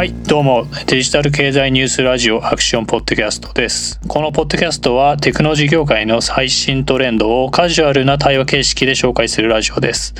[0.00, 0.19] はい。
[0.30, 3.98] どうもデジタル経済ニュースラジオアクションポッドキャストです。
[4.06, 10.14] このポッドキャストはテクノロジー業界の最新トレンドをカジュアルな対話形式で紹介するラジオです、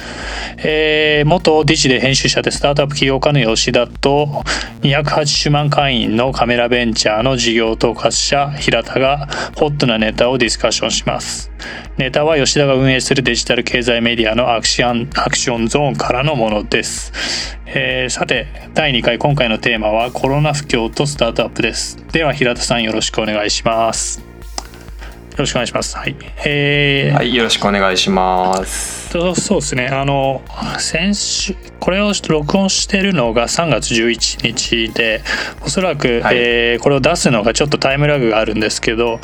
[0.65, 4.43] えー、元ディジで編集者でスタートアップ起業家の吉田と
[4.83, 11.53] 280万会員のカメラベンチャーの事業統括者平田がホットなネタをディスカッションします。
[11.99, 17.59] ネタは吉田が運営するデジタル経済メディアのアクションアクションゾーンからのものです。
[17.67, 21.99] えー、さて第2回今回のテーマはコロナ不況とスタートアップです。
[22.13, 24.21] では平田さんよろしくお願いします。
[24.21, 24.25] よ
[25.37, 25.97] ろしくお願いします。
[25.97, 29.11] はい、えー、はいよろしくお願いします。
[29.11, 29.89] とそうですね。
[29.89, 30.43] あの
[30.79, 35.23] 先週これを録音してるのが3月11日で
[35.65, 39.21] おそらく、はい、えー、これを出すのがちょっとタイムラグがあるんですけど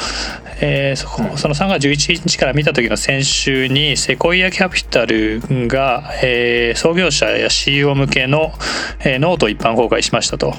[0.61, 8.53] えー、そこその3月11日から見た時の先週にセコイアキャピタルが、えー、創業者や CEO 向けの、
[9.01, 10.55] えー、ノートを一般公開しましたと。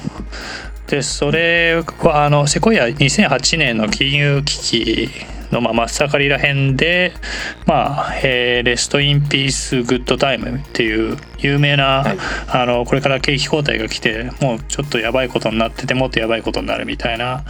[0.86, 5.10] でそれはあのセコイア2008年の金融危機
[5.50, 7.12] のまあ真っ盛りらへんで、
[7.66, 17.44] まあえー、 Rest in Peace Good Time っていう有名な、はい、あのこれから景気後退が来てもうちょっとやばいことになっててもっとやばいことになるみたいな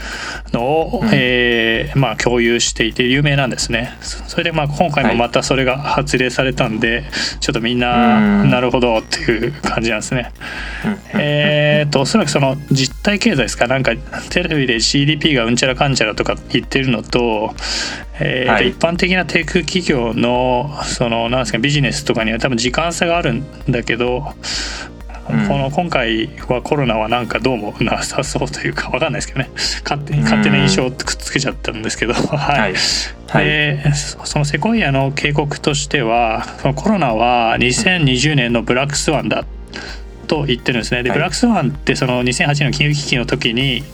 [0.53, 3.97] のを、うん、えー、まあ、共有していて有名なんですね。
[4.00, 7.05] それでまあ今回もまたそれが発令されたんで、はい、
[7.41, 10.33] ちょっとみんななるほどっていう感じなんですね。
[11.14, 13.66] えっとおそらくその実体経済ですか？
[13.66, 13.92] なんか
[14.31, 17.55] テレビで CDP がうんちゃらかんちゃらとか言ってるのと
[18.20, 24.34] えー、はい、一般的なテック企業のそのなんですかビジネスとかには多分時間差があるんだけど、
[25.30, 29.50] うん、この今回はコロナはなんかどうもなさそうというか分かんないですけどね。
[29.84, 32.75] 勝手勝手な印象をくっつけちゃったんですけど、はい、
[33.28, 39.44] はい、でそのセコイアの警告としてはそのコロナは2020年のブラックスワンだ
[40.26, 41.04] と言ってるんですね。
[41.04, 43.84] で、ブラックスワンってその2008年の金融危機の時に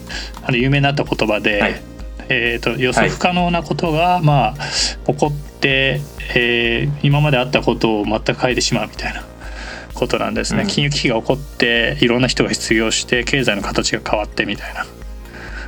[0.43, 1.94] あの有名になった言葉で、はい
[2.29, 6.01] えーと、予測不可能なことが、まあ、起こって、
[6.35, 9.25] えー、今まであったことを全く変えてしまうみたいな
[9.95, 14.87] ことなんですね、うん、金融危機が起こっていろんな人が失業して経済の形が変わってみたいな。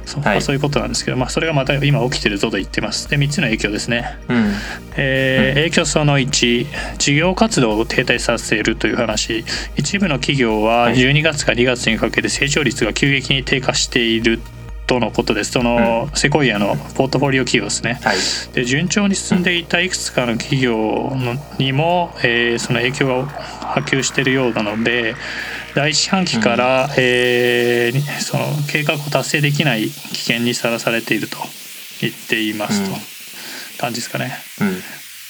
[0.06, 3.10] そうはい、そういうことなんですけど、まあ、それがまた今起きてるぞと言ってます。
[3.10, 4.52] で3つの影響ですね、うん。
[4.96, 9.44] えー、影響その1事業活動を停滞させるという話。
[9.76, 14.40] 一部の企業は12月から2月にかけて成長率が急激に低下している
[14.86, 15.52] とのことです。
[15.52, 18.00] その、セコイアのポートフォリオ企業ですね。
[18.02, 18.16] はい、
[18.54, 21.12] で順調に進んでいたいくつかの企業
[21.58, 25.14] にも、えー、その影響が波及しているようなので。
[25.74, 31.36] 第一半期から、うん、えー、その計画を達成できない危険にさらされていると
[32.00, 32.96] 言っていますと、うん、
[33.78, 34.32] 感じですかね。
[34.62, 34.82] うん。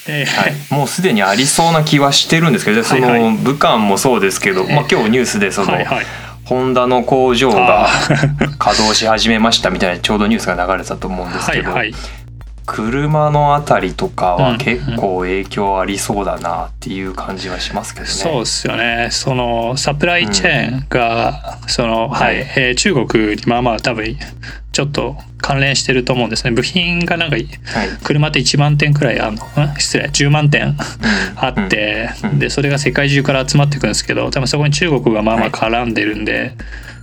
[0.09, 6.06] はい、もうすでにありそうな気はしてるんですけどその武漢もそうですけど、まあ、今日ニュースでその、はいはい
[6.47, 7.89] ホンダの工場が
[8.59, 11.95] 稼働し始めましたみたいなちょうどニュースが流れたと思うんですけど、はいはい、
[12.67, 18.12] 車のあたりとかは結構影響ありそうだなっていう感じはしますけどね。
[18.12, 19.09] そうですよね。
[19.11, 24.17] そのサプライチェーンが、うん、そのはい、えー、中国にまあまあ多分
[24.77, 26.51] ちょっと関連してると思うんですね。
[26.51, 27.39] 部品がなんか、
[28.05, 29.75] 車って1万点くらいあるの？
[29.79, 30.05] 失礼。
[30.05, 30.77] 10万点
[31.35, 36.53] あって、でそれが世界中から集まってくるんですけど多分そこに中国がまあまあ絡んでるんで、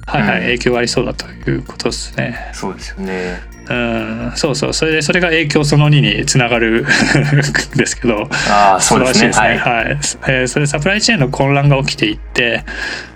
[0.05, 2.51] はい、はいはい影響がありそうだということですね。
[2.53, 6.85] そうですよねうん、そうそうそれでそれが影響その2につながるん
[7.77, 8.29] ですけど。
[8.49, 9.27] あそうですね。
[9.27, 9.57] ですね、はい。
[9.57, 12.63] はい、えー、それサプライチェーンの混乱が起きていって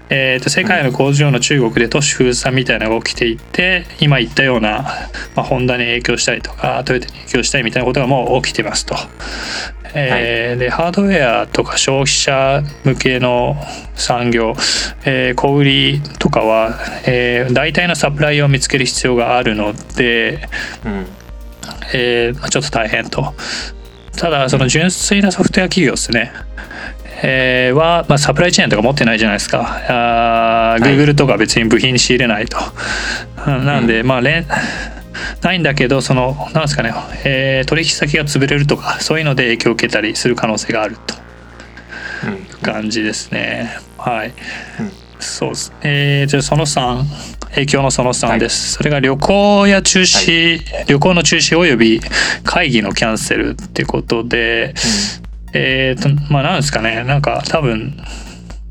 [0.09, 4.83] えーと、世界の工場の中国で都市封鎖みたいなのが起きていて今言ったような、
[5.35, 8.95] まあ、ホンダに影響したりとかトヨタに影響したりみたいなことがもう起きてますと。
[9.93, 13.55] えー、はい、でハードウェアとか消費者向けの
[13.95, 14.53] 産業、
[15.05, 20.36] えー、小売りとかは、えー、大体のサプライを見つける必要があるので、
[20.85, 21.05] うん。
[21.93, 23.33] えー、ちょっと大変と。
[24.17, 26.31] ただその純粋なソフトウェア企業ですね、
[27.21, 29.59] えー、は、まあ、サプライチェーンとか持ってないじゃないですか。
[29.89, 32.57] あ、はい、Google とか別に部品仕入れないと、
[33.45, 36.93] なんで、うん、まあないんだけどそのなんですかね、
[37.25, 41.15] えー、取引先が潰れるとかそういうので影響を受けたりする可能性があると。
[41.15, 41.19] い
[42.51, 47.03] う感じですね、はい、うん、そうです、えー、じゃあその3
[47.49, 52.01] 影響のその3です、はい、それが旅行や中止、はい、旅行の中止および
[52.43, 54.73] 会議のキャンセルってことで、
[55.53, 57.03] えっ、ー、とまあなんですかね。
[57.03, 57.97] なんか多分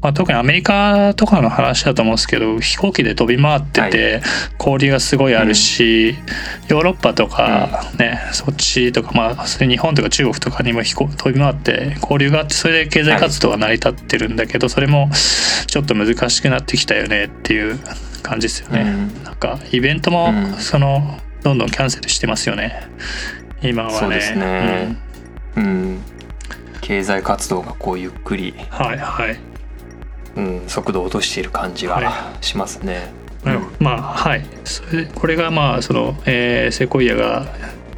[0.07, 4.23] まあ、特にアメリカとかの話だと思うんですけど飛行機で飛び回ってて
[4.57, 6.15] 氷がすごいあるし、
[6.69, 15.11] ヨーロッパとかね、そっちとかまあそれ日本とか中国とかにも飛行飛び回って交流があってそれで経済活動が成り立ってるんだけどそれも
[15.67, 17.77] ちょっと難しくなってきたよねっていう
[18.23, 22.89] 感じですよね、うん、なんかイベントもその、どんどんキャンセルしてますよね。
[23.61, 23.99] 今はね。
[23.99, 24.97] そうですね。
[25.57, 26.03] うん、うん、
[26.81, 28.55] 経済活動がこうゆっくり。
[28.71, 29.56] はいはい
[30.37, 33.13] うん、速度を落としている感じがしますね。
[33.45, 34.47] はい、うん、まあはい。
[34.65, 37.47] それこれがまあその、えー、セコイアが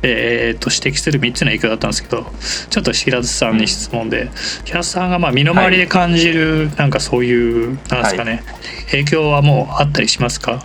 [0.01, 2.25] えー、と指摘する3つの影響だったんですけど
[2.71, 4.31] ちょっと平津さんに質問で、うん、
[4.65, 8.45] 平津さんがまあ身の回りで感じる、なんかそういうなんですかね、はい、
[8.93, 10.63] 影響はもうあったりしますか？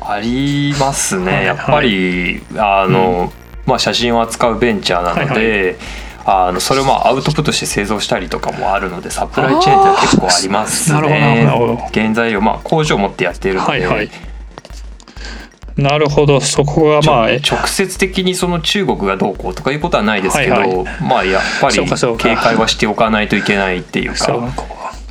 [0.00, 3.30] ありますね、はい、やっぱり、あの、うん、
[3.66, 5.76] まあ、写真を扱うベンチャーなので、はいはい
[6.24, 11.80] あのそれもアウトプットして製造したりとかもあるのでサプライチェーンって結構ありますね。
[11.92, 14.10] 原材料まあ工場を持ってやっているので、はいはい、
[15.76, 16.40] なるほど。
[16.40, 21.76] そこがまあ直接的にその中国がどうこうとかいうことはないですけど、はいはい、まあやっぱり
[22.18, 24.52] 警戒はしておかないといけないっていうか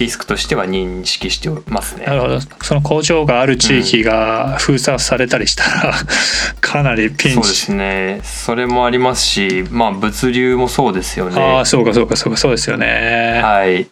[0.02, 2.06] リスクとしては認識してますね。
[2.06, 11.40] なるほどその工場がある地域が封鎖されたりしたら、うん、かなりピンチそうですねそれもありますしまあ物流もそうですよね。
[11.40, 13.42] ああそうかそうかそうかそうですよね。
[13.44, 13.88] はい、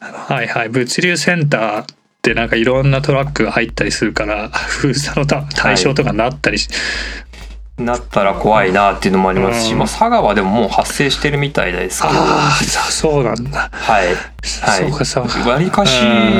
[0.00, 1.86] はいはい物流センターっ
[2.22, 6.78] てなんかいろんなトラックが入ったりするから封鎖の対象とかなったりし、はい、
[7.76, 12.14] なったら怖いなっていうのもありますし、うん、まあ、佐川でももう発生してるみたいですけど。
[12.14, 13.68] ああそうなんだ。
[13.72, 14.16] はい、はい、
[14.90, 15.50] そうかそうか。
[15.50, 15.96] わりかし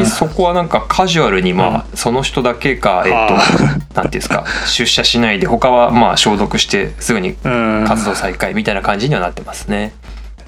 [0.07, 9.93] そこはなんかカジュアルにまあその人だけがえっとなんていうんですか出社しないで他はまあ消毒してすぐに活動再開みたいな感じにはなってますね。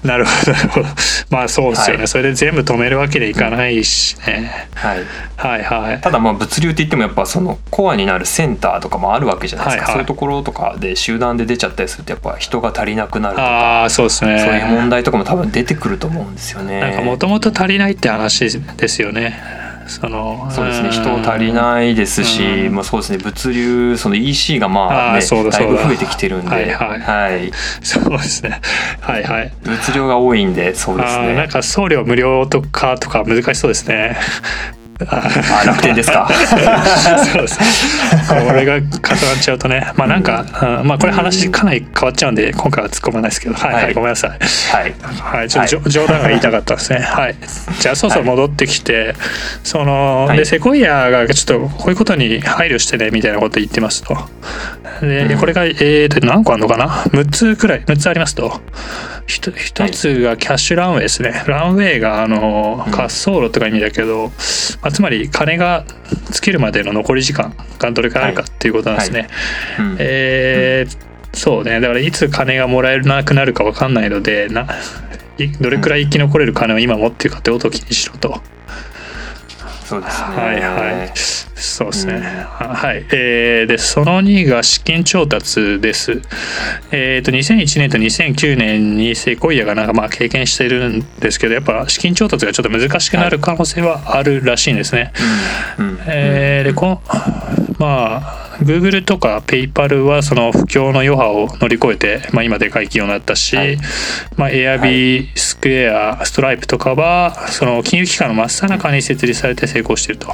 [0.03, 0.87] なるほどなるほど。
[1.29, 5.03] まあそうですよね、はい、それで全部止めるわけにいかないしね、はい、
[5.35, 6.01] はいはい。
[6.01, 13.83] ただまあ物流って言ってもやっぱそのコアになるセンターとかもあるわけじゃないですか、はいはい、そういうところとかで集団で出ちゃったりするとやっぱ人が足りなくなるとか。
[13.85, 14.39] あそうですね。
[14.39, 16.79] そういう問題とかも多分出てくると思うんですよね。
[16.79, 18.39] なんかもともと足りないって話
[18.77, 20.89] ですよねそのそうですね。
[20.91, 23.17] 人足りないですし、まあ、そうですね。
[23.17, 26.49] 物流その EC がまあ、ね、あだいぶ増えてきてるんで。
[26.49, 26.99] はい、はい。
[26.99, 27.51] はい、
[27.81, 28.61] そうですね。
[29.01, 29.53] はいはい。
[29.63, 31.35] 物量が多いんでそうですね。
[31.35, 34.17] なんか送料無料とかとか難しそうですね
[35.05, 36.27] あ楽天ですか。
[37.31, 37.59] そうです。
[38.27, 38.91] これが重なっ
[39.41, 40.45] ちゃうとねまあなんか、
[40.81, 44.29] うん、まあこれ話かなり変わっちゃうんで今回は突っ込まないですけどはい、はい、はい、ごめんなさい。
[44.31, 46.99] はい、はい、ちょっと、冗談が言いたかったですね。
[46.99, 47.35] はい。
[47.79, 49.15] じゃあそろそろ戻ってきて、
[49.63, 54.17] そのでセコイアがちょっとこういうことに配慮してねみたいなこと言ってますと。
[55.01, 58.61] で、これがえーと何個あるのかな？6つくらい6つありますと。
[59.27, 59.51] 一
[59.91, 64.31] つがキャッシュランウェイですね、ランウェイがあの滑走路とか意味だけど、
[64.81, 65.85] まあ、つまり金が
[66.31, 69.27] 尽きるまでの残り時間がどれくらいあるかっていうことなんですね。
[69.77, 74.67] はいはい、えー、そうねだからいつ金がもらえなくなるか分かんないのでな
[75.59, 78.41] どれくらい生き残れる金を今持ってるかってことを気にしろと。
[79.87, 80.27] そうですね。
[80.35, 81.11] はいはい。
[81.15, 82.15] そうですね。
[82.15, 83.05] うん、はい。
[83.13, 86.21] えー、で、その2が資金調達です。
[86.91, 95.13] えっ、ー、と、2001年と2009年にセコイアがなんかまあ経験してるんですけど、やっぱ資金調達がちょっと難しくなる可能性はあるらしいんですね。
[95.77, 97.01] はい、えー、で、こ
[97.79, 103.77] まあ、Google とか PayPal はその不況の余波を乗り越えて、まあ、今でかい企業になったし、はい、
[104.35, 110.33] まあ、Airb、スクエア、ストライプとかはその金融機関の真っ最中に設立されて成功していると。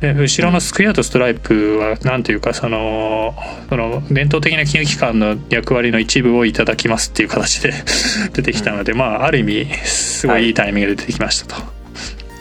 [0.00, 3.34] で後ろのスクエアとストライプは何ていうかその
[3.68, 7.74] その伝統的な金融機関の役割の一部をいただきますっていう形で
[8.32, 10.50] 出てきたので、まあある意味すごいい。
[10.50, 11.62] いタイミングで出てきましたと。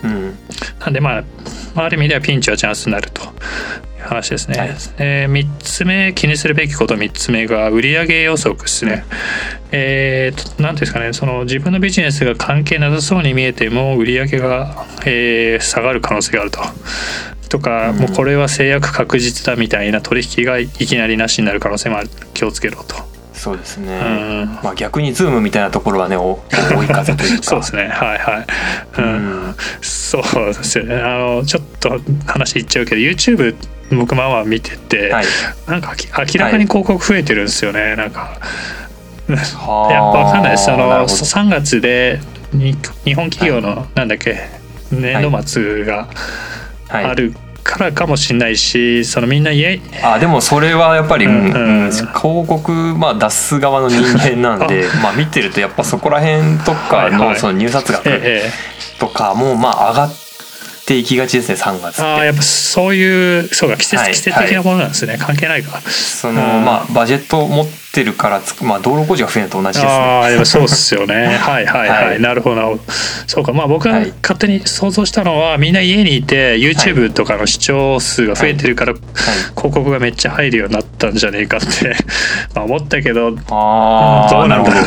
[0.05, 0.37] うん、
[0.79, 1.23] なんでまあ
[1.83, 3.21] ある意味ではピンチはチャンスになると
[3.99, 9.03] 話ですね、はい、えー、3つ目気にするべきこと3つ目が売上予測ですね、
[9.71, 11.13] えー、なんですかね。
[11.13, 16.59] その自分のビジネスが関係なさそうに見えても売上が、えー、下がる可能性があると。
[17.49, 22.09] とか、うん、もうこれは制約確実だみたいな取引がいきなりなしになる可能性もある。
[22.33, 23.08] 気をつけろと
[23.39, 26.37] そうですね、うん、まあ逆にズームみたいなところはね 追
[26.83, 27.43] い風というか。
[27.43, 27.87] そうですね。
[27.87, 28.45] はいはい、
[28.97, 29.07] うん、う
[29.51, 30.95] ん、そうですよね。
[30.95, 33.55] あのちょっと話いっちゃうけど YouTube
[33.91, 35.25] 僕まあまあ見てて、はい、
[35.67, 38.37] なんか明らかに広告増えてるんですよね、はい、なんか。
[39.29, 40.69] やっぱ分かんないです。
[40.69, 42.19] あの3月で
[42.51, 44.49] 日本企業のなんだっけ
[44.91, 46.09] 年度末が
[46.89, 52.13] あるからかもしれないしそのみんな家あでもそれはやっぱり、うんうん、広
[52.47, 58.09] 告、まあ、出す側の人間なんで まあ見てるとやっぱそこら辺とかのその入札額
[58.99, 60.28] とかもまあ上がって
[60.89, 62.01] ていきがちですね3月って。
[62.01, 65.79] ああやっぱそういうそうか季節、はい、季節的なものなんですね、関係ないか。
[65.81, 69.91] そのまあバジェット持ってるからまあ道路工事が増えると同じですね。
[69.91, 71.37] ああそうっすよね。
[71.37, 72.79] はいはいはい、はい、なるほど。
[73.27, 73.53] そうか。
[73.53, 78.93] まあ僕が勝手に想像したのは、みんな家にいて YouTube とかの視聴数が増えてるから、
[79.55, 81.95] 広告がめっちゃ入るようになったんじゃねえかって
[82.55, 84.81] まあ思ったけどああどうなんだろ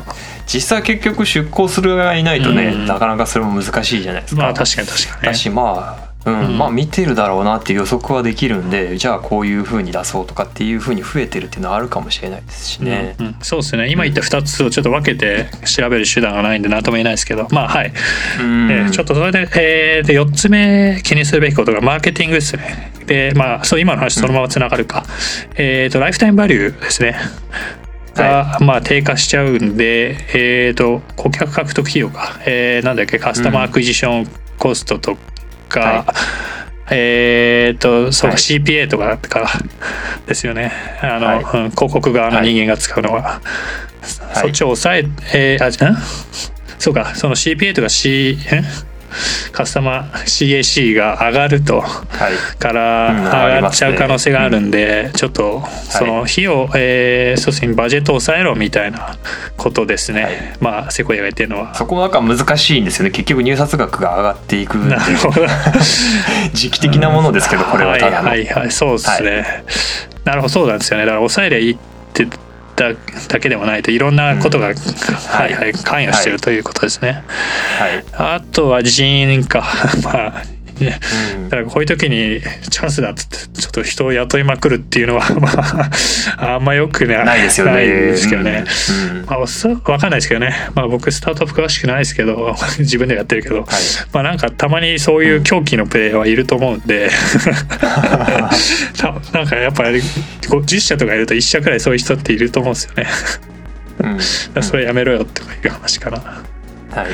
[0.00, 0.02] う
[0.46, 4.42] 実際結局出向する側がいないとね、うん、なかなかそれも難しいじゃないですか。
[4.42, 13.16] まあ確かに確かに、ね、だしまあうん、うん、まあ見てるだろうなっていう予測はできるんでじゃあこういうふうに出そうとかっていうふうに増えてるっていうのはあるかもしれないですしね。
[13.18, 13.90] うんうん、そうですね。
[13.90, 17.48] 今言った2つをちょっと分けて調べる手段がないんで何とも言えないですけど。
[17.50, 17.92] まあはい、
[18.40, 22.92] うん、えー、ちょっとそれで,、えー、で4つ目気にするべきことがマーケティングですね。
[23.06, 27.16] でまあそう今の話そのままつながるか、うん、えっ、ー、とライフタイムバリューですね。
[28.16, 35.16] が、まあ、低下しちゃうんで、えーと、顧客獲得費用が、えー、なんだっけカスタマーアクジションコストと
[35.68, 36.04] か、はい。
[36.90, 39.40] えっ、とそうか、はい、CPA とかか。
[39.40, 39.48] ら
[40.26, 40.72] ですよね。
[41.02, 45.04] あの、はい、うん、広告側の人間が使うのは、はい、そっちを抑え
[45.34, 45.96] えー、あじゃ
[46.78, 48.62] そうかその CPA とか C え？
[49.52, 51.96] カスタマー CAC が上がると、は
[52.30, 59.16] い、から上がっちゃう可能性があるんで、うん、ちょっとその費用、はい、えー、そうですねバジェットを抑えろみたいな
[59.56, 61.74] ことですね、はい、まあセコイアが言ってるのは。
[61.74, 65.46] そこなんか難しいんですよね結局入札額が上がっていくなるほど。
[66.52, 68.28] 時期的なものですけどこれはただの。
[68.28, 68.70] はいはい。
[68.70, 69.64] そうですね、
[70.24, 71.04] なるほどそうなんですよね。
[71.06, 71.76] だから抑えりゃいいっ
[72.12, 72.26] て
[72.76, 72.92] だ
[73.28, 77.24] だけでもないといろんなことが、うん、はいはい関与してるということですね。
[77.78, 78.04] はい、
[78.36, 79.64] あとは人か。
[80.04, 80.42] まあ
[80.80, 80.98] ね、
[81.44, 82.40] だからこういう時に
[82.70, 85.48] チャンスだっつってちょっと人を雇いまくるっていうのは ま
[86.38, 87.72] ああんまよくねないですよね。
[87.72, 88.64] ないですけどね、
[89.10, 89.24] うん。
[89.26, 93.66] まあ、分かんないですけどね、まあ、僕スタートアップ詳しくないですけど 自分でやってるけど、はい、
[94.12, 97.10] まあなんかたまにそういう狂気のプレイはいると思うんで。
[99.32, 100.00] なんかやっぱり
[100.42, 103.06] 10社とかいると1社くらいそういう人っていると思うんですよね。
[104.54, 106.42] うん、それやめろよっていう話かな。
[106.90, 107.06] はい、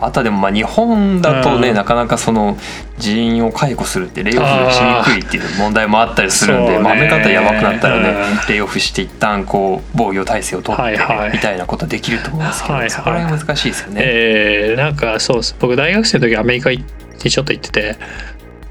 [0.00, 2.56] あとはでもまあ日本だとね、なかなかその
[2.98, 8.14] 人員を解雇するってレイオフしにくいっていう問題もあったりするんでまあ、め方やばくなったらね、
[8.48, 10.98] レイオフして一旦こう防御体制を取って
[11.32, 14.00] みたいなことできると思うんですけど、はいはい、そこら辺難しいですよね。
[14.04, 15.56] えー、なんかそうです。
[15.60, 16.84] 僕大学生の時アメリカに
[17.30, 17.96] ちょっと行ってて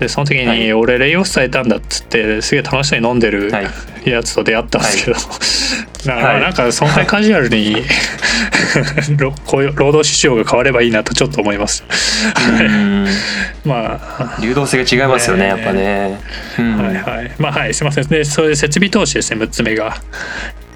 [0.04, 3.52] でその時に俺レイオフされたんだっつってすげえ楽しそうに飲んでる
[4.06, 5.12] やつと出会ったんですけ
[6.10, 7.84] ど、はい、 なんかそんなにカジュアルに
[9.46, 11.84] こういう労働市場が変わればいいなとちょっと思います。
[13.66, 14.42] まあ。
[14.42, 16.20] 流動性が違いますよね、やっぱね。
[16.58, 17.32] はいはい。
[17.38, 18.08] まあはいすみません。
[18.08, 19.96] でそれで設備投資ですね6つ目が。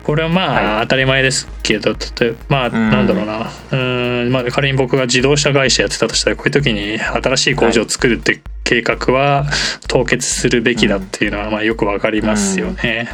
[0.08, 3.52] これはまあ当たり前ですけど、例えばまあなんだろうな。
[3.74, 9.46] うんまあ仮に僕が自動車会社やってたとしたらこういう時に新しい工場を作るって計画は
[9.90, 13.10] 凍結するべきだっていうのはまあよくわかりますよね。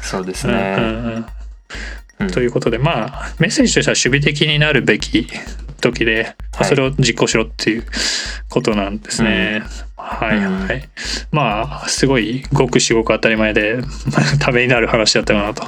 [0.00, 1.24] そうですね、
[2.20, 2.30] うん。
[2.30, 5.26] ということでまあメッセージとしては守備的になるべき
[5.80, 7.86] 時で、はい、それを実行しろっていう
[8.48, 9.62] ことなんですね。
[9.98, 10.88] うん、はいはい。
[11.30, 13.78] まあすごいごくしごく当たり前で
[14.40, 15.62] ためになる話だったかなと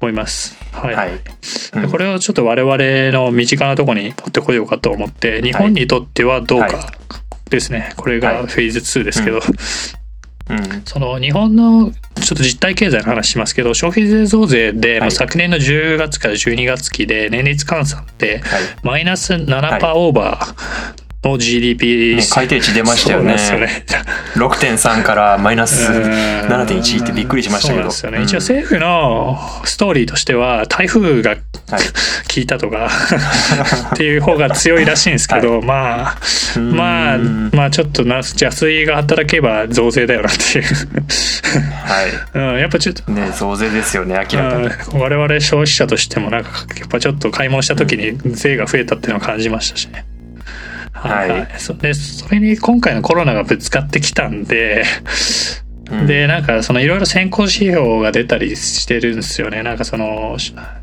[0.00, 0.56] 思います。
[0.72, 0.94] はい。
[0.94, 1.10] はい
[1.74, 6.92] うん、これをちょっと我々の身近なところに持ってこようかと思って日本にとってはどうか
[7.48, 7.92] ですね。
[7.96, 9.40] これがフェーズ2ですけど、
[10.50, 18.42] うん、その日本のちょっと実体経済の話しますけど消費税増税で、はい、昨年の10月から12月期で年率換算で
[18.82, 23.32] マイナス7%オーバーの GDP、ね、改定値出ましたよね。
[23.32, 23.84] よね
[24.34, 28.18] 6.3からマイナス7.1ってびっくりしましたけど、ね。
[28.18, 31.40] うん、一応政府のストーリーとしては台風が、はい、
[32.34, 32.88] 効いたとか
[33.94, 37.18] っていう方が強いらしいんですけど、はい、まあまあ
[37.52, 40.64] まあちょっとな邪水が働けば増税だよなっていう。
[41.84, 42.08] はい、
[42.54, 44.70] うん、やっぱちょっとね増税ですよね明らかに。
[44.94, 50.04] 我々消費者としてもなんかやっぱちょっと買い物した時に税が増えたっていうのを感じましたしね、
[51.08, 54.84] はい、はい、そでそれに今回のコロナがぶつかってきたんで
[56.06, 59.64] でなんかそのいろいろ先行指標が出たりしてるんですよね。
[59.64, 60.36] なんかその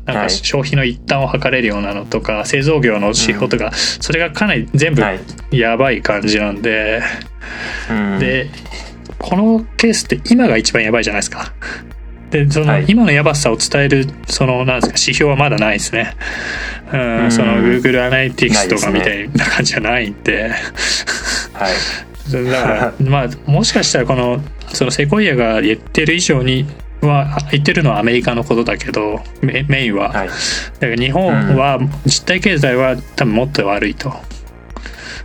[0.04, 5.02] なんか消費の一端を測れるようなのとか、製造業の指標とか、それがかなり全部
[5.50, 7.02] やばい感じなんで、
[8.20, 8.50] で
[9.18, 11.54] このケースって今が一番やばいじゃないですか。
[12.30, 16.14] でその今のやばさを伝えるそのなんですか指標はまだないですね。
[16.92, 20.50] うん、その Google アナリティクスとかみたいな感じじゃないんで。
[21.52, 21.72] はい。
[22.30, 26.66] だから まあもしかしたらこのそのセコイアが言ってる以上に
[27.00, 34.12] は言ってるのはアメリカのことだけどメインは、はい、だから日本は実体経済は多分もっと悪いと。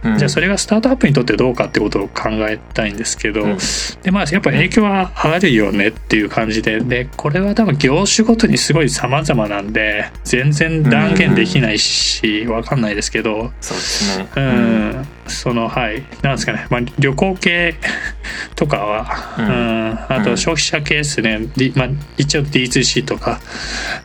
[0.04, 3.58] うん、じゃあそれがスタートアップにとってどうかってことを考えたいんですけど、うん、
[4.04, 14.28] でまあやっぱ影響はあるよねっていう感じででこれは多分業種ごとにすごい様々なんで全然断言できないし、わかんないですけどそうですね。
[14.36, 15.08] うん。
[15.28, 16.04] そのはい。
[16.22, 17.76] なんですかね、まあ、旅行系
[18.56, 21.40] とかは、うん、あと消費者系ですね、
[21.76, 23.40] まあ、一応 D2C とか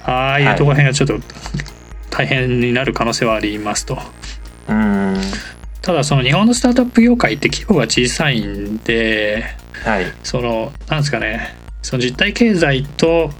[0.05, 1.21] ああいうところ辺がちょっと
[2.11, 3.99] 大変になる可能性はありますと。
[4.69, 5.21] うん
[5.89, 9.43] ただその日本のスタートアップ業界って規模が小さいんで、
[9.87, 11.57] はい、そのなんですかね。
[11.81, 13.31] その実体経済と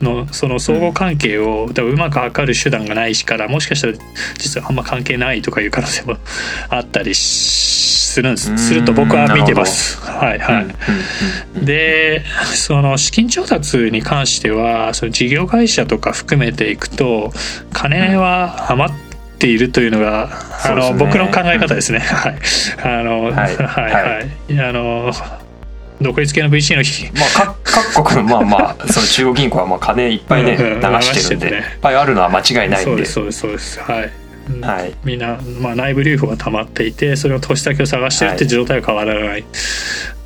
[0.00, 3.92] のその相互関係を多分うまく測る手段がないしからもしかしたら
[4.38, 6.16] 実はあんま関係ないとかいう可能性も
[6.70, 8.56] あったりするんです。
[8.56, 10.00] すると僕は見てます。
[10.00, 17.34] はいはい、でその資金調達に関してはその事業会社とか含めていくと
[17.70, 19.11] 金は余って
[19.46, 20.30] いるというのが、
[20.64, 21.98] あの、ね、僕の考え方ですね。
[22.00, 22.38] はい。
[22.82, 25.12] あの、はい、はい、はい、あの。
[26.00, 27.10] 独立系の VC の日。
[27.12, 33.04] まあ各国のまあまあその中央銀行はまあ金いっぱいね、流してるんで、ね、いっぱいあるのは間違いないんで。
[33.04, 34.10] そうですそうですはい、
[34.60, 39.44] はい、みんな、まあ、内部留保が溜まっていてそれを投資先を探してるって状態は変わらない、はい、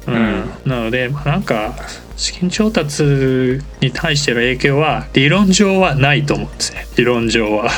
[0.08, 1.74] うん、なので、まあ、なんか
[2.16, 6.86] 資金調達に対しての影響は理論上はないと思うんですね。
[6.96, 7.70] 理論上は。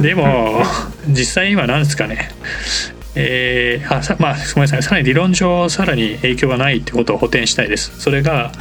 [0.00, 0.62] でも、
[1.08, 2.30] 実際今なんですかね。
[3.18, 4.82] えー、あさまあごめんなさい。
[4.82, 7.98] さらに理論上さらに影響がないってことを補填したいです。
[7.98, 8.52] それが、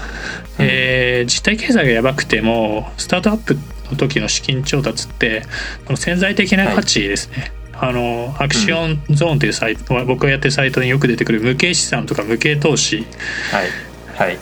[0.59, 3.57] えー、実体経済がやばくてもスタートアップ
[3.91, 5.43] の時の資金調達って
[5.85, 13.05] この潜在的な価値ですね、はい、あのアクションゾーンというサイト、うん、僕がやってるサイトによく出てくる無形資産とか無形投資、
[13.51, 13.67] はい。
[14.15, 14.37] はい、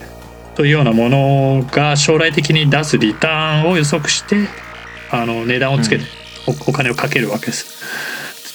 [0.55, 4.47] というようなものが将来的に出すリターンを予測して
[5.11, 6.05] あの値段をつけて
[6.67, 7.73] お金をかけるわけです。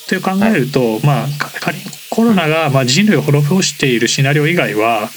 [0.07, 1.27] って考えると、はい、まあ
[1.61, 5.09] 仮にコロナがまあ人類を滅ぼしているシナリオ以外は、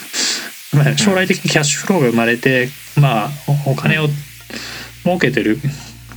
[0.73, 2.69] まあ、将来的にキャッシュフローが生まれて、
[2.99, 3.29] まあ、
[3.65, 4.07] お金を
[5.03, 5.57] 儲けてる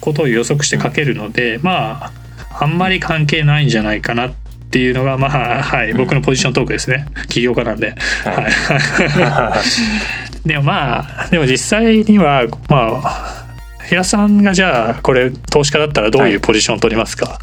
[0.00, 2.12] ことを予測してかけるので、まあ
[2.60, 4.32] あんまり関係ないんじゃないかなっ
[4.70, 7.06] ていうのがまあはい僕のポジショントークですね。
[7.28, 7.94] 起業家なんで。
[8.24, 13.44] はい、 でもまあでも実際にはまあ
[13.88, 17.38] 平さんがじゃあこれ投資家だったらどういうポジションを取りますか、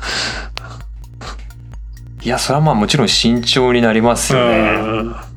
[2.24, 5.32] いやそれはまあもちろん慎重になりますよね。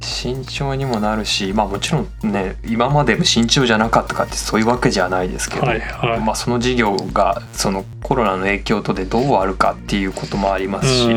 [0.00, 11.08] 慎重にもなるし、まあ、もちろんね今までも慎重じゃなかったかってそういうわけじゃないですけど、はいはい、まあ、その事業がそのコロナの影響とでどうあるかっていうこともありますし、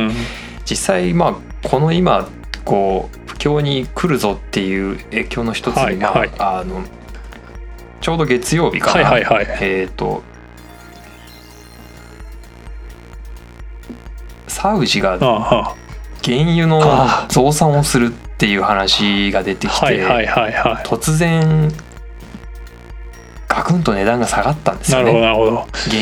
[0.66, 2.28] 実際まあこの今
[2.64, 6.30] こう不況に来るぞっていう影響の一つに、まあ、はい。
[6.30, 6.84] はい、あの
[8.02, 10.24] ちょうど月曜日かな、はいはいはい、えっ、ー、と
[14.48, 16.82] サウジが原油の
[17.30, 20.06] 増産をするっていう話が出てきて
[20.86, 21.72] 突然
[23.48, 25.12] ガクンと値段が下がったんですよね。
[25.12, 25.34] 原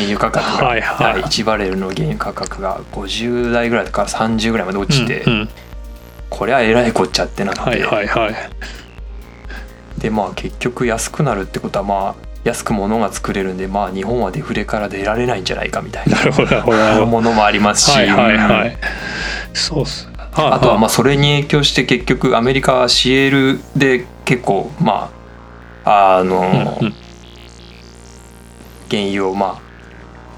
[0.02, 5.48] 油価格が、はいはい、1バレルの原油価格が50台ぐらいから30ぐらいまで落ちて、うんうん、
[6.30, 8.34] これはえらいこっちゃってなって、はいはいはい、
[9.98, 16.16] でまあ結局安くなるってことはまあ安く物が作れるんでまあ日本はデフレから出られないんじゃないかみたいな。
[17.06, 18.78] ものもありますし、はいはいはい、
[19.52, 20.08] そうっす。
[20.16, 25.10] あとはまあそれに影響して結局アメリカはシエルで結構ま
[25.84, 26.40] ああの、
[26.80, 26.94] うんうん、
[28.90, 29.65] 原油をまあ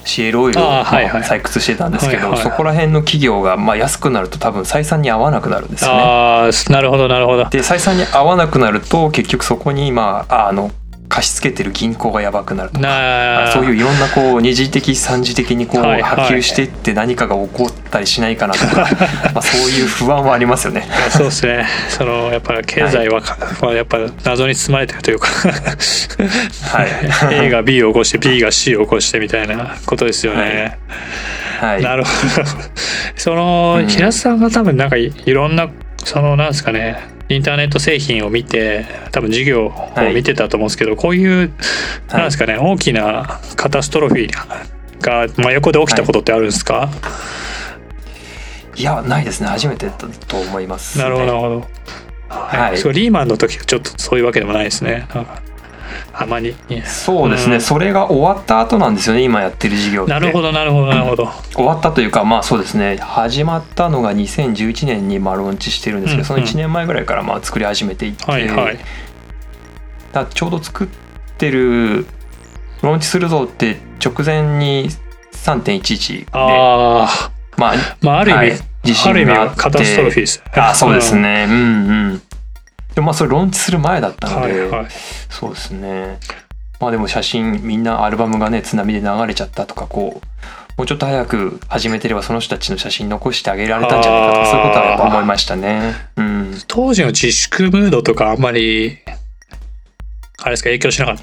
[0.08, 6.02] シエルオイルを採掘してたんですけど、そこら辺の企業がまあ安くなると多分採算に合わなくなるんですよね。
[6.02, 7.44] あなるほどなるほど。
[7.50, 10.70] で採算に合わなくなると結局そこにまああの
[11.08, 13.50] 貸し付けてる銀行がやばくなるとか。
[13.52, 18.88] そういういろんなこう二次的三次的にこう波及していって何かが起こったりしないかなとか、
[19.34, 20.86] まあそういう不安はありますよね。
[21.10, 21.66] そうですね。
[21.88, 23.20] そのやっぱ経済は、
[23.60, 25.28] はい、やっぱ謎に包まれてるというか。
[25.28, 26.88] はい、
[27.46, 30.78] A が B を起こして B が C を起こしてみたいなことですよね。
[31.60, 32.10] はい、はい、なるほ
[32.42, 32.44] ど。
[33.16, 35.68] その平津さんが多分なんかいろんな
[36.04, 39.72] そのなんですかねインターネット製品を見て多分事業を
[40.14, 41.52] 見てたと思うんですけど、はい、こういう
[42.08, 46.90] なんですかね、はい、大きなカタストロフィーが真横で起きたことってあるんですか、は
[48.76, 49.48] い、いやないですね。
[49.48, 51.66] 初めてだと思います、ね、なるほどなるほど。
[52.28, 55.06] はい、そうリーマンの時はちょっとそういうわけでもないですね。
[56.20, 56.54] あまり
[56.85, 60.11] そうですね、うん、それが終わった後なんですよね今やってる事業って。
[60.11, 61.28] なるほどなるほどなるほど。
[61.54, 62.96] 終わったというかまあそうですね。
[62.96, 68.78] 始まったのが2011年にまあローンチしてるんですけど、うんうん、その1年前ぐらいからまあ作り始めていって、はいはい、
[70.12, 70.88] だちょうど作っ
[71.38, 72.07] てる
[72.83, 74.90] ローンチするぞって直前に
[75.33, 79.57] 3.11であ、まあ、まあある意味、はい地震があって。
[79.57, 81.46] カタストロフィーですあそうですね。
[81.48, 82.22] うんうん
[82.98, 84.87] でもまあそれローンチする前だったので、はいはい。
[85.30, 86.18] そうですね。
[86.80, 90.26] まあでも写真みんなアルバムがね津波で流れちゃったとかこう
[90.76, 95.94] もうちょっと早く始めてればその人たちの写真残してあげられたんじゃないかとかそういうことはやっぱ思いましたね。
[96.16, 98.98] うん、当時の自粛ムードとかあんまり
[100.38, 101.22] あれですか影響しなかった？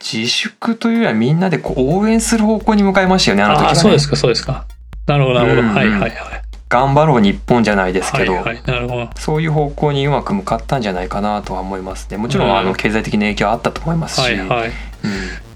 [0.00, 4.64] 自粛というよりはみんなでこう応援する方向に向かいましたよねあの時は、ね、あそうですかそうですか。
[5.08, 5.74] なるほどなるほど、うんうん。
[5.74, 6.06] はいはいは
[6.36, 6.37] い
[6.68, 9.10] 頑張ろう日本じゃないですけど、はいはいど。
[9.16, 12.18] そういう方向にうまく向かったんじゃないかなとは思いますね。
[12.18, 12.56] もちろん、うん。
[12.56, 14.70] あの経済的な影響はあったと思いますし、はいはい。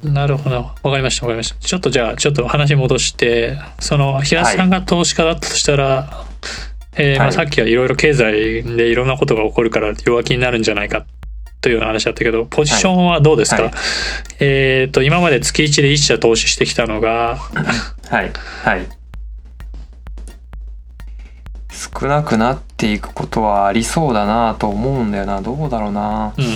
[0.05, 0.15] うん。
[0.15, 0.57] なるほど。
[0.57, 1.61] わかりましたわかりました。
[1.61, 6.25] ちょっとじゃあちょっと話戻してその平瀬さんが投資家だったとしたら、
[6.97, 11.05] えーまあ、はいさっきはいろいろ経済でいろんなことが起こるから弱気になるんじゃないか
[11.61, 13.73] というような話だったけどポジションはどうですか、はい。
[14.41, 17.37] えっ、と今まで月1で1社投資してきたのが
[18.09, 18.33] はい。
[18.65, 19.02] はい
[21.73, 25.41] 少なくなっていくことはありそうだなと思うんだよな。
[25.41, 26.35] どうだろうな。
[26.37, 26.51] うんうん。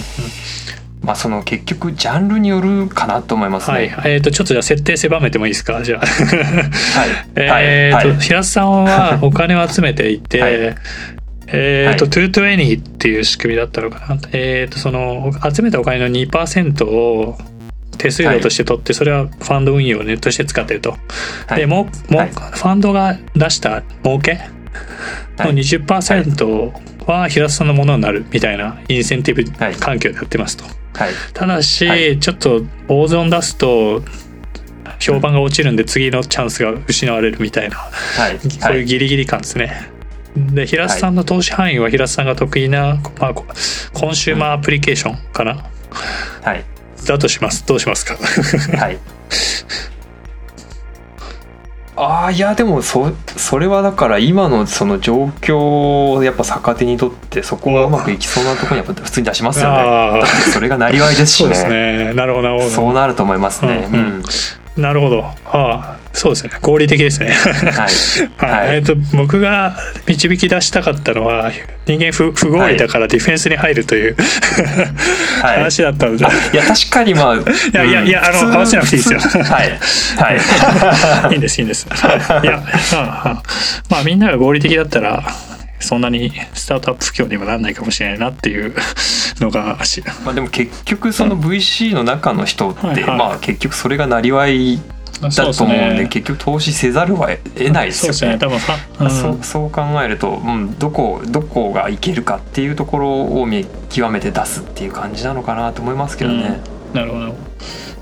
[1.03, 3.89] まあその結局ジャンルによるかなと思いますね。
[3.89, 4.13] はい。
[4.13, 5.83] えっ、とちょっとじゃあ設定狭めてもいいですか？
[5.83, 6.01] じゃあ。
[6.01, 6.07] は
[7.07, 7.09] い。
[7.37, 8.21] えっと、はい。
[8.21, 10.53] 平瀬さんはお金を集めていて、はい。
[11.49, 14.21] えっと、はい two twenty っていう仕組みだったのかな？
[14.33, 17.39] えっと、その、集めたお金の2%を
[17.99, 20.97] 手数料として取って、それはファンド運用として使ってると。
[21.47, 21.61] はい。
[21.61, 22.31] で、もう、もう、はい。
[22.31, 24.41] ファンドが出した儲け？
[25.39, 25.55] のはい。
[25.55, 26.73] 20%
[27.07, 29.75] は平瀬さんのものになるみたいなインセンティブはい。
[29.75, 30.65] 環境でやってますと。
[30.65, 31.13] はい。
[31.33, 32.19] ただし、はい。
[32.19, 34.03] ちょっと大損出すと、
[34.99, 37.77] 評判が落ちるんで次のチャンスが失われるみたいな。
[37.77, 38.39] はい。
[38.39, 39.91] そういうギリギリ感ですね。
[40.37, 43.47] で平瀬さんの投資範囲は平瀬さんが得意な、まあ、こ
[43.95, 45.65] コンシューマーアプリケーションかな、
[46.43, 46.65] はい。
[47.07, 47.67] だとします。
[47.67, 48.17] どうしますか？
[48.77, 48.99] はい
[51.99, 59.77] ああいやでもそそれはだから今のその状況をやっぱ逆手にとってそこがうまくいきそうなところにやっぱ普通に出しますよね。
[59.79, 61.55] ああそれがなりわいですしね。
[61.55, 62.13] そうですね。
[62.15, 63.89] なるほどそうなると思いますね。
[63.91, 64.03] ううん。
[64.19, 64.23] ん。
[64.77, 67.93] なるほどああそうですね合理的ですねはい。
[68.39, 68.77] はい、はい。
[68.77, 71.53] えっと僕が導き出したかったのは
[71.87, 74.17] 人間不不合理だからディフェンスに入るという、
[75.43, 75.59] はい。
[75.59, 77.35] 話だったので、いや確かにまあ。
[77.37, 79.79] いいやいやいやあの合わせなくていいですよはい。
[80.17, 81.31] はい。
[81.33, 81.87] いいんですいいんです。
[81.87, 82.63] いや、
[82.93, 83.43] まあ、
[83.89, 85.23] まあみんなが合理的だったら
[85.87, 88.75] そんなにスタートアップ不況にもなんないかもしれないなっていう
[89.41, 94.81] のがしまあでも結局その VC の中の人って、はいはいまあ結局それがなりわい
[95.21, 96.09] だと思うんでね。
[96.09, 98.33] 結局投資せざるは得ないですそうですね。
[98.33, 98.41] よね。
[98.41, 106.61] 多分は、うんそうそう考えると、うん、どこどこがいけるかっていうところを見極めて出すっていう感じなのかなと思いますけどね。
[106.93, 107.35] なるほど。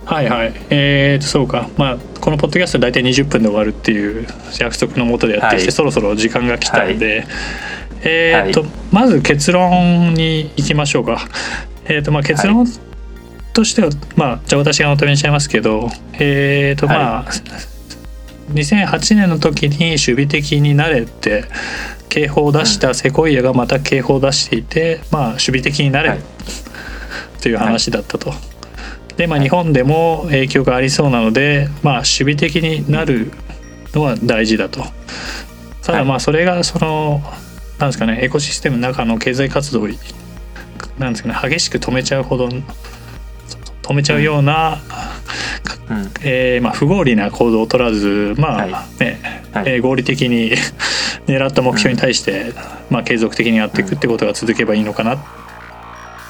[0.06, 0.52] はいはい。
[0.70, 1.68] えーと、そうか。
[1.76, 4.26] まあ、このポッドキャスト大体20分で終わるっていう
[4.58, 5.72] 約束のもとでやってきて、はい。
[5.72, 7.26] そろそろ時間が来たので、
[8.02, 11.20] えーと、はまず結論に行きましょうか。
[11.84, 12.66] えーと、まあ結論
[13.52, 17.24] としては、まあ、じゃあ私がまとめにしちゃいますけど、えーと、まあ、
[18.54, 21.44] 2008年の時に守備的になれて、
[22.08, 26.20] 警報を出したセコイアがまた警報を出していて、まあ守備的になれはい。
[27.42, 28.32] という話だったと。
[29.16, 29.48] でまあ、はい。
[29.48, 33.30] 日本でも影響がありそうなので、まあ、守備的になる
[33.92, 34.84] のは大事だと。
[35.82, 36.08] ただはい。
[36.08, 37.22] まあそれがその
[37.78, 39.88] なんですかねエコシステムの中の経済活動を
[40.98, 42.48] なんですかね激しく止めちゃうほど
[43.82, 44.78] 止めちゃうような、
[45.90, 46.10] うん。
[46.22, 48.70] えーまあ、不合理な行動を取らずまあ、はい。
[49.00, 49.74] ねはい。
[49.74, 50.52] えー合理的に
[51.26, 52.52] 狙った目標に対して、
[52.90, 55.18] まあ、継続的にやっていくってことが続けばいいのかなっ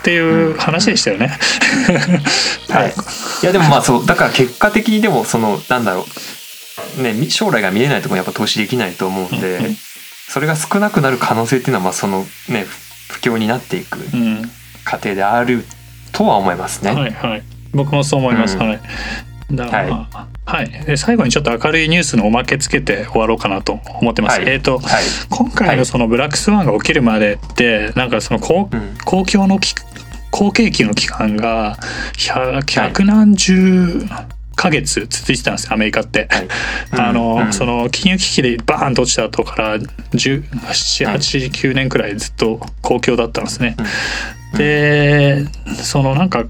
[0.04, 1.28] ていう話でしたよね。
[2.68, 2.94] はい、
[3.42, 6.04] いやでもまあそうだから結果的にでもそのなんだろう。
[7.02, 9.64] ねみ将来が見えないところにやっぱ投資できないと思うんで、うん。
[9.66, 9.76] うん
[10.26, 12.64] それが少なくなる可能性っていうのはまあそのね
[13.08, 14.42] 不況になっていくうん。
[14.84, 15.64] 過程である
[16.12, 16.92] とは思いますね。
[16.92, 17.42] はいはい。
[17.72, 18.68] 僕もそう思います、うん。
[18.68, 18.80] はい。
[19.52, 24.48] だからまあはい、で最後にちょっと明るいニュースのおまけつけて終わろうかなと思ってます、はい。
[24.48, 25.04] えっ、とはい。
[25.30, 28.96] 今回のそのブラックスワンが起きるまでってなんかその公,、うん。
[29.04, 29.74] 公共のき
[30.34, 31.78] 好景気の期間が
[32.18, 34.02] 百百何十
[34.56, 36.26] ヶ月続いてたんですよアメリカって。
[36.28, 36.48] はい
[36.90, 43.76] あの、うんその金融危機でバーンと落ちた後から1789年くらいずっと好況だったんですね。
[43.78, 43.86] うん
[44.56, 45.46] で
[45.82, 46.44] そのなんか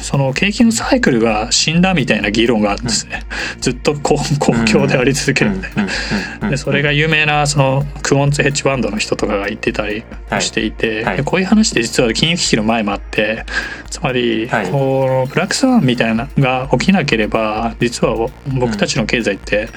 [0.00, 3.22] その景気のサイクルが死んだみたいな議論があるんですね。
[3.60, 5.82] ずっと好好況であり続けるみたいな。
[5.82, 10.04] うんうんうんでそれが有名なそのクオンツヘッジファンドの人とかが言ってたり
[10.40, 11.24] していて、はい。
[11.24, 13.44] こういう話って実は金融危機の前もあって
[13.90, 14.70] つまりはい。
[14.70, 19.68] このブラックスワンみたいなのが起きなければ実は僕たちの経済って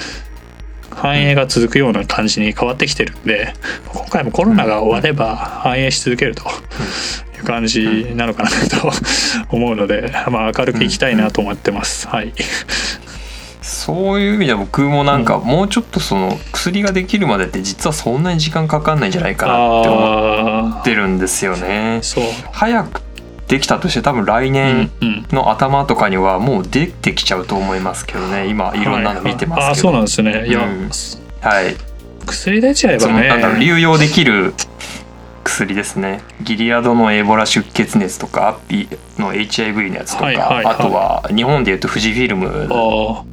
[0.91, 3.54] 繁栄が続くような感じに変わってきてるんで
[3.88, 6.43] 今回もコロナが終われば繁栄し続けると
[7.38, 8.91] いう感じなのかなと
[9.49, 12.08] 思うので、まあ、明るくいきたいなと思ってます。
[12.08, 12.34] はい。
[13.62, 22.01] そういう意味では僕もなんかもうちょっとその薬ができるまでって実はそんなに時間かかんないんじゃないかなって思ってるんですよね。
[22.51, 23.01] 早く
[23.52, 24.90] できたとして多分来年
[25.30, 30.48] の頭とかにはもう出てきちゃうと思いますけどね今いろんなの見てますけど、はい、あそうなんですね。
[30.48, 30.90] いや、うん、
[31.42, 31.76] はい。
[32.26, 33.28] 薬出ちゃえばね。
[33.28, 34.54] なんだろう流用できる
[35.44, 36.22] 薬ですね。
[36.42, 43.26] ギリアドのエボラ出血熱とかアッピーの HIV のやつとか、はいはいはい、あとは日本でいうと富士フィルムの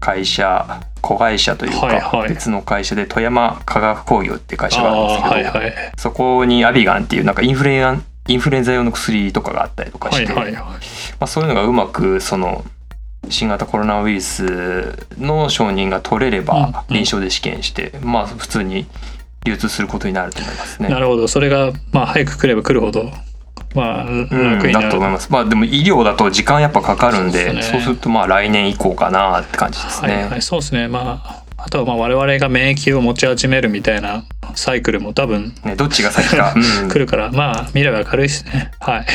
[0.00, 10.70] 会社子会社というか別の会社で富山化学工業っていう会社があるんですけど、はいはい、そこにアビガンっていうなんかインフルエンインフルエンザ用の薬とかがあったりとかして、はいはいはい、ま
[11.20, 12.64] あ、そういうのがうまくその
[13.30, 18.86] 新型コロナウイルスの承認が取れれば臨床で試験して、うんうん、まあ普通に
[19.44, 20.88] 流通することになると思いますね。
[20.88, 23.10] なるほどそれがまあ早く来れば来るほど
[23.74, 25.30] まあ、うん、だと思います。
[25.30, 30.14] まあでも医療だと時間やっぱかかるんで、そう、ね,、するとまあ来年以降かなって感じですね。
[30.14, 30.88] はいはい、そうですね。
[30.88, 38.70] まああとはまあ我々が免疫を持ち始めるみたいなサイクルも多分、ね、どっちが先か、 うん、来るからまあ未来は明るいですね。
[38.80, 39.06] はい。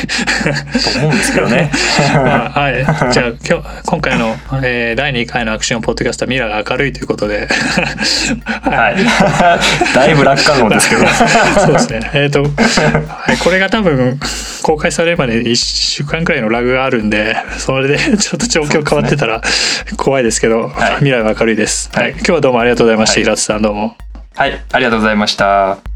[0.93, 1.71] と思うんですけどね、
[2.13, 2.85] まあ、はい。
[3.11, 7.47] じゃあ今日今回の、えー、第2回のアクションポッドキャストは未来が明るいということで。
[8.47, 11.05] はい、だいぶ楽観論ですけど
[11.59, 12.11] そうですね。
[12.13, 14.19] えっ、ー、と、はい、これが多分
[14.63, 19.41] 公開されるまで1週間くらいのラグがあるんでそれでちょっと状況変わってたら
[19.97, 23.97] 怖いですけど、はい、未来は明るいです、はい、今日はどうもありがとうございました、はい、平津さんどうも
[24.35, 25.92] はいありがとうございました。